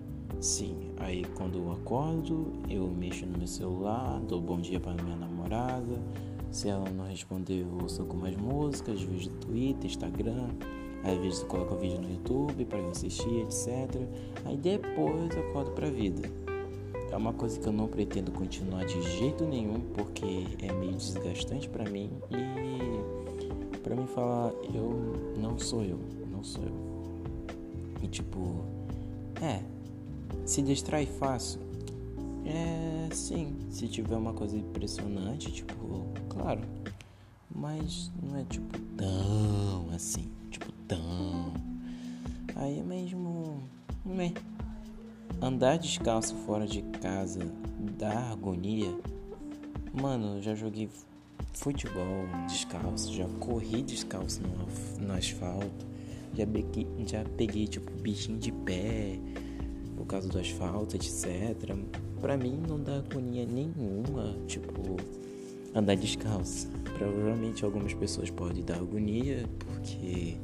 [0.41, 5.17] Sim, aí quando eu acordo, eu mexo no meu celular, dou bom dia para minha
[5.17, 6.01] namorada.
[6.51, 10.49] Se ela não responder, eu ouço algumas músicas, vejo Twitter, Instagram.
[11.05, 14.03] Às vezes eu coloco vídeo no YouTube para eu assistir, etc.
[14.45, 16.31] Aí depois eu acordo pra vida.
[17.11, 21.69] É uma coisa que eu não pretendo continuar de jeito nenhum, porque é meio desgastante
[21.69, 25.99] para mim e para mim falar eu não sou eu,
[26.31, 26.96] não sou eu.
[28.07, 28.65] E tipo,
[29.43, 29.61] é,
[30.47, 31.59] se distrai fácil?
[32.45, 36.61] É, sim, se tiver uma coisa impressionante, tipo, claro.
[37.53, 41.53] Mas não é tipo tão assim, tipo tão.
[42.55, 43.61] Aí é mesmo.
[44.05, 44.33] Né?
[45.43, 47.41] Andar descalço fora de casa
[47.99, 48.97] dá agonia.
[49.93, 50.89] Mano, já joguei
[51.55, 55.96] futebol descalço, já corri descalço no, no asfalto,
[56.37, 59.19] já peguei, já peguei tipo bichinho de pé
[59.97, 61.75] por causa do asfalto, etc.
[62.21, 64.97] Pra mim não dá agonia nenhuma, tipo,
[65.75, 66.69] andar descalço.
[66.97, 70.37] Provavelmente algumas pessoas podem dar agonia, porque.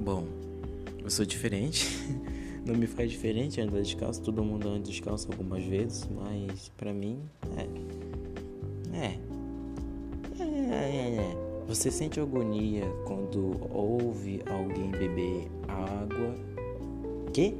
[0.00, 0.26] Bom,
[1.02, 1.88] eu sou diferente.
[2.66, 4.20] não me faz diferente andar descalço.
[4.22, 7.20] Todo mundo anda descalço algumas vezes, mas pra mim
[7.56, 7.94] é.
[8.96, 9.18] É.
[10.40, 11.43] É, é, é.
[11.66, 16.34] Você sente agonia quando ouve alguém beber água?
[17.32, 17.54] Que?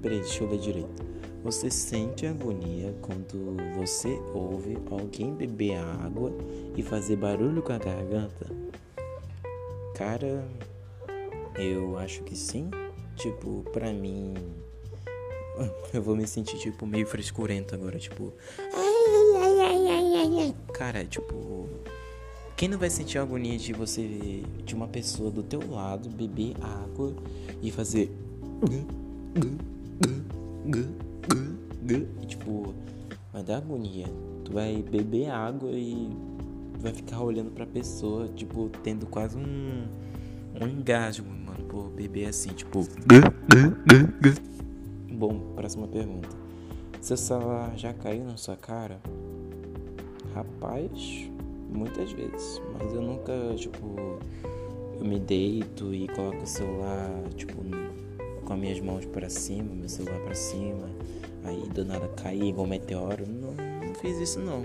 [0.00, 1.04] Peraí, deixa eu ler direito.
[1.42, 6.32] Você sente agonia quando você ouve alguém beber água
[6.76, 8.46] e fazer barulho com a garganta?
[9.94, 10.46] Cara,
[11.56, 12.70] eu acho que sim.
[13.16, 14.34] Tipo, pra mim.
[15.92, 18.32] Eu vou me sentir, tipo, meio frescurento agora, tipo.
[20.74, 21.65] Cara, tipo.
[22.56, 27.12] Quem não vai sentir agonia de você, de uma pessoa do teu lado, beber água
[27.62, 28.10] e fazer.
[32.22, 32.74] E tipo,
[33.30, 34.06] vai dar agonia.
[34.42, 36.08] Tu vai beber água e
[36.80, 39.86] vai ficar olhando pra pessoa, tipo, tendo quase um,
[40.58, 42.88] um engasgo, mano, por beber assim, tipo.
[45.12, 46.30] Bom, próxima pergunta.
[47.02, 48.98] Seu celular já caiu na sua cara?
[50.34, 51.30] Rapaz,
[51.68, 53.96] muitas vezes, mas eu nunca, tipo,
[54.98, 57.56] eu me deito e coloco o celular, tipo,
[58.44, 60.88] com as minhas mãos para cima, meu celular para cima,
[61.44, 63.26] aí do nada cair igual um meteoro.
[63.26, 63.52] Não,
[63.86, 64.62] não fiz isso não.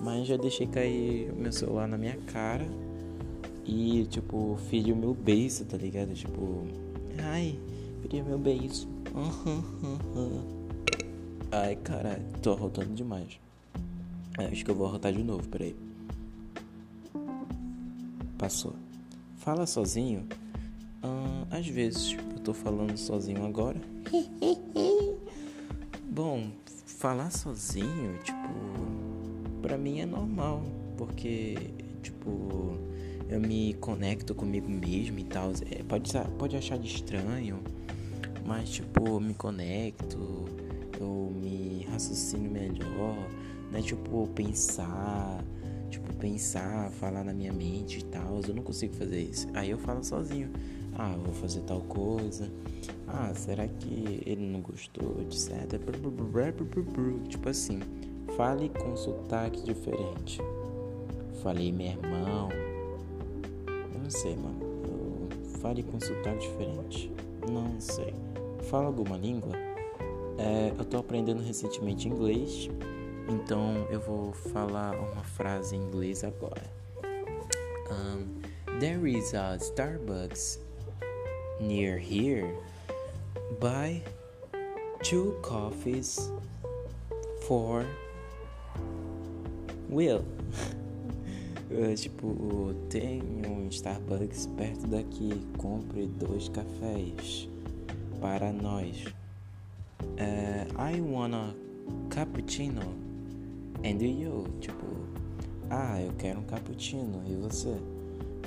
[0.00, 2.66] Mas já deixei cair o meu celular na minha cara
[3.64, 6.12] e, tipo, fiz o meu beijo, tá ligado?
[6.14, 6.66] Tipo,
[7.18, 7.58] ai,
[8.02, 8.86] queria meu beijo.
[11.50, 13.38] Ai, caralho, tô arrotando demais.
[14.36, 15.74] Acho que eu vou arrotar de novo, peraí.
[18.38, 18.74] Passou.
[19.38, 20.26] Fala sozinho?
[21.02, 23.80] Ah, às vezes eu tô falando sozinho agora.
[26.04, 26.50] Bom,
[26.86, 30.62] falar sozinho, tipo, pra mim é normal,
[30.96, 31.56] porque,
[32.02, 32.76] tipo,
[33.28, 35.52] eu me conecto comigo mesmo e tal.
[35.70, 37.60] É, pode, pode achar de estranho,
[38.44, 40.44] mas, tipo, me conecto,
[41.00, 43.16] eu me raciocino melhor,
[43.70, 43.80] né?
[43.82, 45.42] Tipo, pensar,
[45.90, 48.40] tipo, pensar, falar na minha mente e tal.
[48.46, 49.46] Eu não consigo fazer isso.
[49.54, 50.50] Aí eu falo sozinho.
[50.98, 52.50] Ah, vou fazer tal coisa.
[53.06, 55.78] Ah, será que ele não gostou, etc.
[57.28, 57.80] Tipo assim,
[58.36, 60.40] fale com sotaque diferente.
[61.42, 62.48] Falei meu irmão.
[63.94, 64.58] Eu não sei, mano.
[65.60, 67.12] Fale com sotaque diferente.
[67.48, 68.14] Não sei.
[68.70, 69.52] Fala alguma língua?
[70.38, 72.68] É, eu tô aprendendo recentemente inglês.
[73.28, 76.62] Então eu vou falar uma frase em inglês agora.
[77.90, 78.46] Um,
[78.78, 80.58] There is a Starbucks
[81.58, 82.54] near here.
[83.58, 84.02] Buy
[85.02, 86.30] two coffees
[87.48, 87.86] for
[89.88, 90.26] Will.
[91.70, 95.40] Eu, tipo, tem um Starbucks perto daqui.
[95.56, 97.48] Compre dois cafés
[98.20, 99.06] para nós.
[100.02, 101.56] Uh, I wanna
[102.10, 103.05] cappuccino.
[103.86, 104.44] And you?
[104.60, 104.84] Tipo,
[105.70, 107.22] ah, eu quero um cappuccino.
[107.24, 107.76] E você?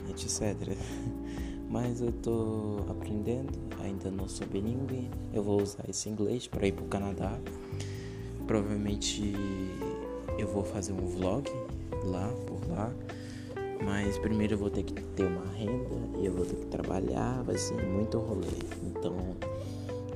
[0.09, 0.75] Etc.
[1.71, 5.09] Mas eu tô aprendendo, ainda não sou bilíngue.
[5.31, 7.39] Eu vou usar esse inglês para ir pro Canadá.
[8.45, 9.33] Provavelmente
[10.37, 11.49] eu vou fazer um vlog
[12.03, 12.91] lá, por lá.
[13.85, 17.43] Mas primeiro eu vou ter que ter uma renda e eu vou ter que trabalhar,
[17.43, 18.47] vai ser muito rolê.
[18.83, 19.15] Então,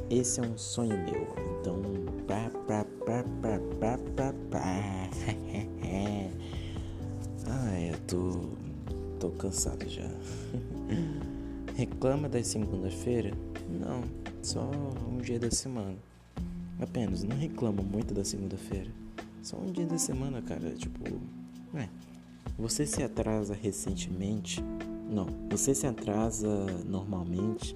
[0.10, 1.43] esse é um sonho meu.
[1.64, 1.80] Então,
[2.28, 4.60] pá, pá, pá, pá, pá, pá, pá.
[7.48, 8.50] Ai, eu tô,
[9.18, 10.10] tô cansado já.
[11.74, 13.34] Reclama das segundas-feiras?
[13.70, 14.04] Não,
[14.42, 14.70] só
[15.10, 15.96] um dia da semana.
[16.82, 18.92] Apenas, não reclamo muito da segunda-feira.
[19.42, 20.70] Só um dia da semana, cara.
[20.72, 21.18] Tipo,
[21.76, 21.88] é.
[22.60, 24.62] Você se atrasa recentemente?
[25.10, 27.74] Não, você se atrasa normalmente?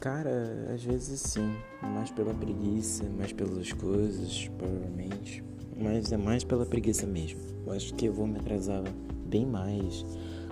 [0.00, 1.56] Cara, às vezes sim.
[1.82, 5.42] Mais pela preguiça, mais pelas coisas, provavelmente.
[5.76, 7.40] Mas é mais pela preguiça mesmo.
[7.66, 8.82] Eu acho que eu vou me atrasar
[9.26, 10.04] bem mais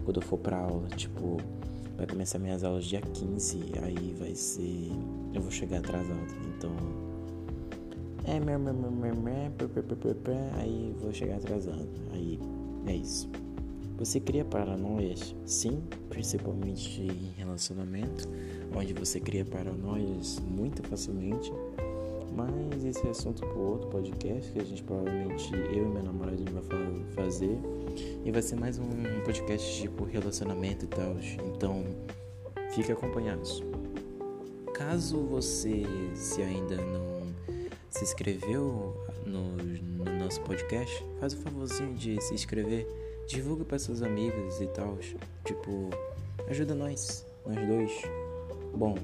[0.04, 0.88] quando eu for pra aula.
[0.96, 1.38] Tipo,
[1.96, 4.90] vai começar minhas aulas dia 15, aí vai ser.
[5.32, 6.34] Eu vou chegar atrasado.
[6.56, 6.74] Então.
[8.24, 8.40] É,
[10.58, 11.88] aí vou chegar atrasado.
[12.12, 12.40] Aí
[12.86, 13.28] é isso.
[13.96, 15.36] Você cria paranoias?
[15.46, 15.80] Sim,
[16.10, 18.28] principalmente em relacionamento,
[18.74, 21.52] onde você cria paranoias muito facilmente.
[22.34, 26.36] Mas esse é assunto para outro podcast que a gente provavelmente eu e minha namorada
[26.50, 27.56] vai fazer.
[28.24, 28.88] E vai ser mais um
[29.24, 31.16] podcast tipo relacionamento e tal.
[31.54, 31.84] Então,
[32.74, 33.62] fique acompanhados.
[34.74, 35.84] Caso você
[36.14, 37.22] se ainda não
[37.88, 42.86] se inscreveu no, no nosso podcast, faz o favorzinho de se inscrever
[43.26, 44.98] divulga para seus amigos e tal.
[45.44, 45.90] Tipo,
[46.48, 48.23] ajuda nós, nós dois.
[48.76, 48.96] Bom,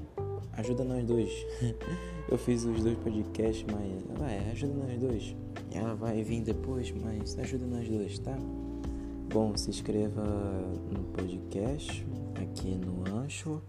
[0.53, 1.31] ajuda nós dois.
[2.29, 5.35] Eu fiz os dois podcasts, mas vai, ajuda nós dois.
[5.71, 8.37] Ela vai vir depois, mas ajuda nós dois, tá?
[9.33, 10.23] Bom, se inscreva
[10.91, 13.61] no podcast, aqui no Ancho,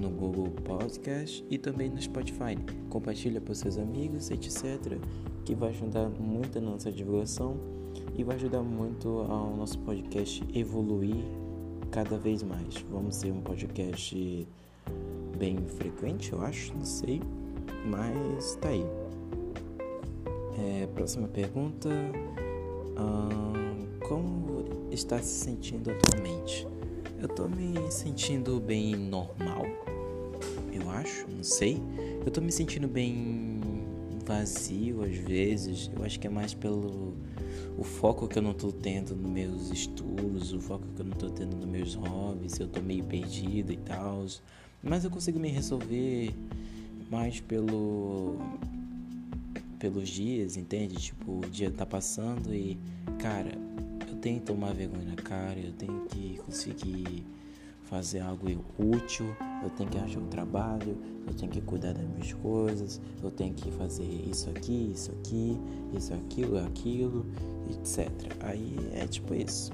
[0.00, 2.56] no Google Podcast e também no Spotify.
[2.88, 4.98] Compartilha para seus amigos, etc.
[5.44, 7.56] Que vai ajudar muito a nossa divulgação
[8.16, 11.24] e vai ajudar muito ao nosso podcast evoluir
[11.90, 12.76] cada vez mais.
[12.90, 14.46] Vamos ser um podcast
[15.38, 17.22] bem frequente, eu acho, não sei,
[17.86, 18.84] mas tá aí.
[20.58, 21.88] É, próxima pergunta:
[24.08, 26.66] Como está se sentindo atualmente?
[27.20, 29.64] Eu tô me sentindo bem normal,
[30.72, 31.80] eu acho, não sei.
[32.24, 33.60] Eu tô me sentindo bem
[34.24, 35.90] vazio às vezes.
[35.96, 37.14] Eu acho que é mais pelo
[37.76, 41.16] o foco que eu não tô tendo nos meus estudos, o foco que eu não
[41.16, 44.26] tô tendo nos meus hobbies, eu tô meio perdido e tal.
[44.82, 46.34] Mas eu consigo me resolver
[47.10, 48.36] mais pelo
[49.78, 50.96] pelos dias, entende?
[50.96, 52.76] Tipo, o dia tá passando e,
[53.18, 53.52] cara,
[54.08, 57.24] eu tenho que tomar vergonha na cara, eu tenho que conseguir
[57.84, 58.46] fazer algo
[58.78, 63.30] útil, eu tenho que achar um trabalho, eu tenho que cuidar das minhas coisas, eu
[63.30, 65.56] tenho que fazer isso aqui, isso aqui,
[65.96, 67.26] isso aquilo, aquilo,
[67.70, 68.10] etc.
[68.40, 69.72] Aí é tipo isso.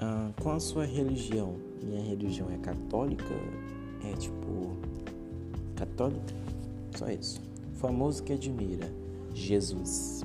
[0.00, 1.56] Ah, qual a sua religião?
[1.82, 3.34] Minha religião é católica,
[4.12, 4.76] é tipo
[5.76, 6.34] católica,
[6.96, 7.40] só isso.
[7.74, 8.90] Famoso que admira,
[9.34, 10.22] Jesus.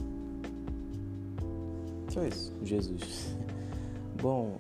[2.10, 3.36] Só isso, Jesus.
[4.22, 4.60] Bom,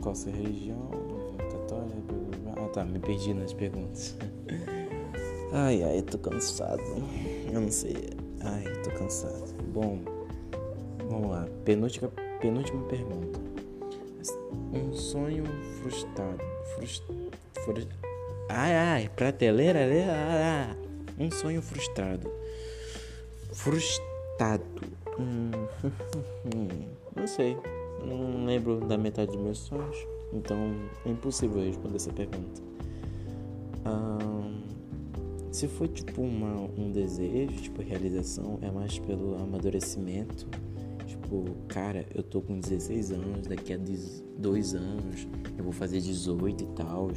[0.00, 0.88] qual a sua religião?
[1.38, 2.14] Católica?
[2.56, 4.16] Ah tá, me perdi nas perguntas.
[5.52, 6.82] Ai ai, tô cansado.
[7.52, 7.96] Eu não sei.
[8.40, 9.52] Ai, tô cansado.
[9.72, 9.98] Bom,
[11.08, 11.46] vamos lá.
[11.64, 12.08] Penúltima,
[12.40, 13.49] penúltima pergunta.
[14.72, 15.44] Um sonho
[15.82, 16.38] frustrado.
[16.74, 17.02] Frust,
[18.48, 20.76] ai ai, prateleira, ah.
[21.18, 22.30] Um sonho frustrado.
[23.52, 24.64] Frustrado.
[25.18, 25.50] Hum,
[27.16, 27.56] não sei.
[28.06, 29.96] Não lembro da metade dos meus sonhos,
[30.32, 30.56] então
[31.04, 32.62] é impossível responder essa pergunta.
[35.52, 40.48] se for tipo uma, um desejo, tipo realização, é mais pelo amadurecimento.
[41.30, 46.64] Tipo, cara, eu tô com 16 anos, daqui a 2 anos eu vou fazer 18
[46.64, 47.08] e tal,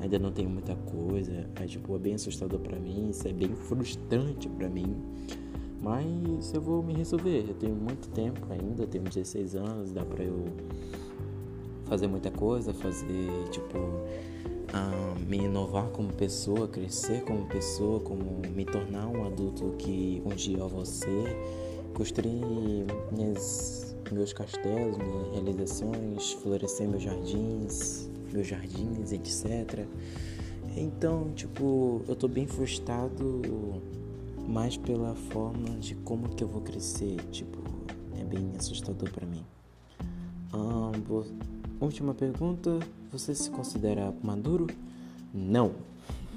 [0.00, 1.50] ainda não tenho muita coisa.
[1.56, 4.94] É tipo, é bem assustador para mim, isso é bem frustrante para mim.
[5.82, 7.44] Mas eu vou me resolver.
[7.48, 10.44] Eu tenho muito tempo ainda, tenho 16 anos, dá pra eu
[11.86, 18.64] fazer muita coisa, fazer tipo uh, me inovar como pessoa, crescer como pessoa, como me
[18.64, 21.36] tornar um adulto que um dia eu vou ser,
[21.96, 29.86] construir minhas, meus castelos, minhas realizações, florescer meus jardins, meus jardins, etc.
[30.76, 33.40] Então, tipo, eu tô bem frustrado
[34.46, 37.16] mais pela forma de como que eu vou crescer.
[37.30, 37.58] Tipo,
[38.20, 39.44] é bem assustador para mim.
[40.52, 40.92] Ah.
[41.80, 42.78] Última pergunta:
[43.10, 44.66] você se considera maduro?
[45.32, 45.72] Não.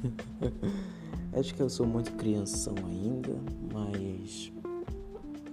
[1.37, 3.35] Acho que eu sou muito crianção ainda,
[3.73, 4.51] mas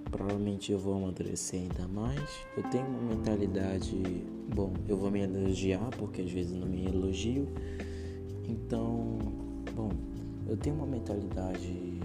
[0.09, 2.21] provavelmente eu vou amadurecer ainda mais.
[2.55, 3.95] Eu tenho uma mentalidade,
[4.53, 7.47] bom, eu vou me elogiar porque às vezes não me elogio.
[8.47, 9.17] Então,
[9.75, 9.89] bom,
[10.47, 11.99] eu tenho uma mentalidade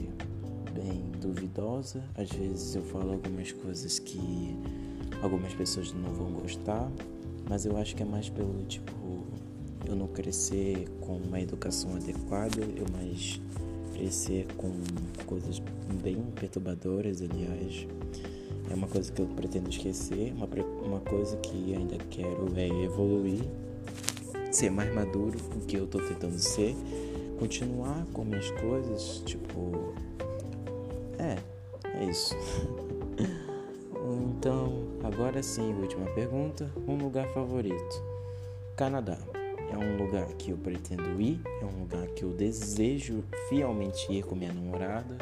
[0.74, 2.03] bem duvidosa.
[2.14, 4.57] Às vezes eu falo algumas coisas que
[5.22, 6.90] algumas pessoas não vão gostar,
[7.48, 8.92] mas eu acho que é mais pelo tipo
[9.86, 13.40] eu não crescer com uma educação adequada, eu mais
[14.03, 14.72] crescer com
[15.26, 15.61] coisas
[16.03, 17.86] bem perturbadoras, aliás.
[18.68, 20.48] É uma coisa que eu pretendo esquecer, uma,
[20.84, 23.44] uma coisa que ainda quero é evoluir,
[24.50, 26.74] ser mais maduro, o que eu tô tentando ser,
[27.38, 29.94] continuar com minhas coisas, tipo,
[31.18, 31.38] é,
[32.00, 32.34] é isso.
[34.34, 36.68] então, agora sim, última pergunta.
[36.88, 38.03] Um lugar favorito?
[38.74, 39.18] Canadá.
[39.73, 44.23] É um lugar que eu pretendo ir, é um lugar que eu desejo fielmente ir
[44.23, 45.16] com minha namorada.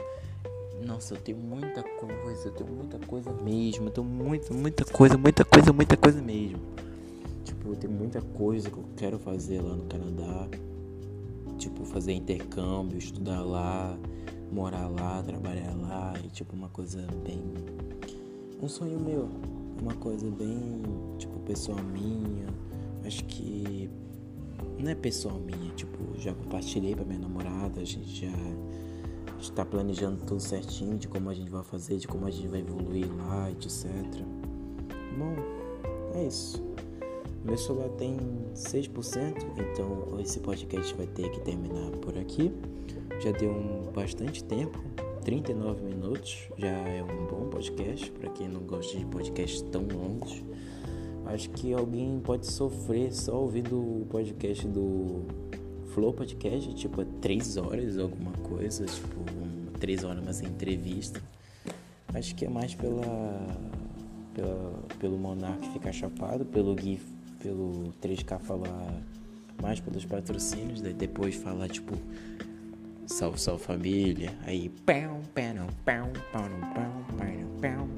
[0.84, 5.16] Nossa, eu tenho muita coisa, eu tenho muita coisa mesmo, eu tenho muita, muita coisa,
[5.16, 6.59] muita coisa, muita coisa mesmo.
[7.44, 10.48] Tipo, tem muita coisa que eu quero fazer lá no Canadá.
[11.59, 13.96] Tipo, fazer intercâmbio, estudar lá,
[14.51, 17.40] morar lá, trabalhar lá e tipo uma coisa bem.
[18.61, 19.28] Um sonho meu.
[19.80, 20.82] Uma coisa bem,
[21.18, 22.46] tipo, pessoal minha.
[23.05, 23.88] Acho que.
[24.78, 28.32] Não é pessoal minha, tipo, já compartilhei pra minha namorada, a gente já
[29.38, 32.61] está planejando tudo certinho de como a gente vai fazer, de como a gente vai
[32.61, 33.86] evoluir lá, etc.
[35.18, 35.34] Bom,
[36.14, 36.62] é isso.
[37.44, 38.18] Meu celular tem
[38.54, 42.52] 6%, então esse podcast vai ter que terminar por aqui.
[43.20, 44.78] Já deu um bastante tempo,
[45.24, 50.42] 39 minutos, já é um bom podcast para quem não gosta de podcasts tão longos.
[51.32, 55.24] Acho que alguém pode sofrer só ouvindo o podcast do
[55.94, 59.20] Flow Podcast, tipo, 3 horas, alguma coisa, tipo,
[59.78, 61.22] 3 horas, mas entrevista.
[62.12, 63.46] Acho que é mais pela,
[64.34, 67.00] pela pelo Monark ficar chapado, pelo Gui,
[67.40, 69.00] pelo 3K falar
[69.62, 71.96] mais pelos patrocínios, daí depois falar, tipo,
[73.06, 74.32] Salve, salve família.
[74.46, 77.88] Aí, pão, pão, pão, pão, pão, pão, pão.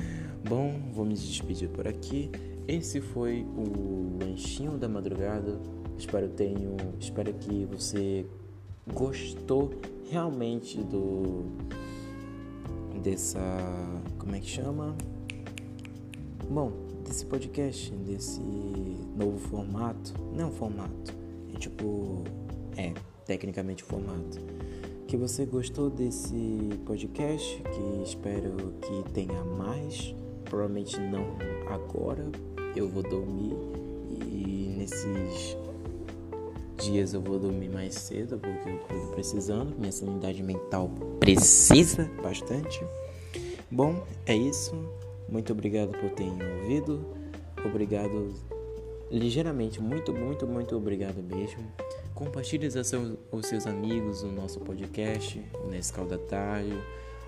[0.48, 2.30] Bom, vou me despedir por aqui.
[2.68, 5.58] Esse foi o lanchinho da madrugada.
[5.98, 8.24] Espero tenho, espero que você
[8.94, 9.72] gostou
[10.08, 11.46] realmente do
[13.02, 13.40] dessa
[14.18, 14.96] como é que chama?
[16.48, 16.70] Bom,
[17.04, 18.40] desse podcast, desse
[19.16, 21.12] novo formato, não formato,
[21.54, 22.22] é tipo,
[22.76, 22.92] é,
[23.24, 24.38] tecnicamente formato.
[25.08, 30.14] Que você gostou desse podcast, que espero que tenha mais,
[30.46, 31.36] provavelmente não
[31.68, 32.24] agora,
[32.74, 33.54] eu vou dormir
[34.10, 35.56] e nesses
[36.78, 42.84] dias eu vou dormir mais cedo porque eu tô precisando, minha sanidade mental precisa bastante.
[43.70, 44.74] Bom, é isso.
[45.28, 47.04] Muito obrigado por terem ouvido.
[47.64, 48.32] Obrigado
[49.10, 51.64] ligeiramente, muito, muito, muito obrigado mesmo.
[52.14, 52.68] Compartilhe
[53.30, 56.78] com os seus amigos o nosso podcast, nesse da Tarde.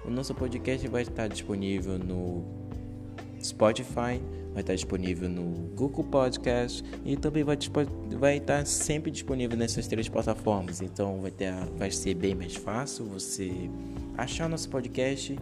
[0.05, 2.45] O nosso podcast vai estar disponível no
[3.43, 4.21] Spotify,
[4.53, 7.57] vai estar disponível no Google Podcast e também vai,
[8.19, 10.81] vai estar sempre disponível nessas três plataformas.
[10.81, 13.71] Então vai, ter, vai ser bem mais fácil você
[14.17, 15.39] achar nosso podcast.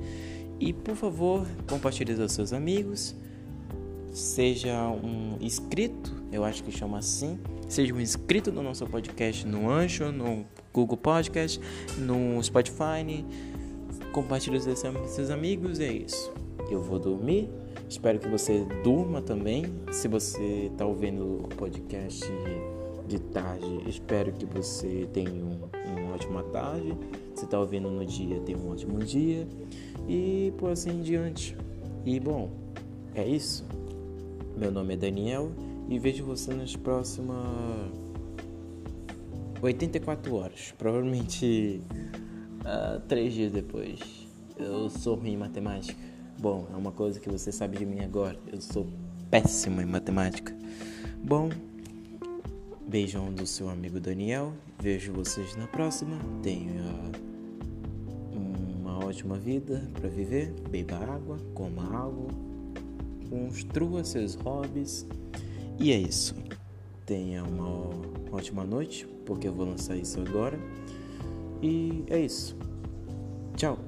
[0.59, 3.15] E por favor, compartilhe com seus amigos.
[4.13, 7.39] Seja um inscrito, eu acho que chama assim.
[7.69, 11.61] Seja um inscrito no nosso podcast no Ancho, no Google Podcast,
[11.99, 13.25] no Spotify.
[14.13, 15.81] Compartilhe com seus amigos.
[15.81, 16.33] É isso.
[16.71, 17.51] Eu vou dormir.
[17.89, 19.65] Espero que você durma também.
[19.93, 22.25] Se você está ouvindo o podcast
[23.07, 25.61] de tarde, espero que você tenha um,
[25.97, 26.97] uma ótima tarde.
[27.35, 29.47] Se está ouvindo no dia, tenha um ótimo dia.
[30.09, 31.57] E por assim em diante.
[32.05, 32.51] E bom,
[33.15, 33.65] é isso.
[34.57, 35.53] Meu nome é Daniel
[35.89, 37.37] e vejo você nas próximas
[39.63, 40.75] 84 horas.
[40.77, 41.81] Provavelmente
[42.63, 44.27] uh, três dias depois.
[44.59, 46.16] Eu sou ruim em matemática.
[46.39, 48.39] Bom, é uma coisa que você sabe de mim agora.
[48.53, 48.87] Eu sou
[49.31, 50.55] péssimo em matemática.
[51.25, 51.49] Bom,
[52.87, 54.53] beijão do seu amigo Daniel.
[54.79, 56.19] Vejo vocês na próxima.
[56.43, 56.85] Tenha
[58.79, 60.53] uma ótima vida para viver.
[60.71, 62.29] Beba água, coma água,
[63.31, 65.07] construa seus hobbies.
[65.79, 66.35] E é isso.
[67.07, 67.91] Tenha uma
[68.31, 70.59] ótima noite, porque eu vou lançar isso agora.
[71.63, 72.55] E é isso.
[73.57, 73.79] Tchau.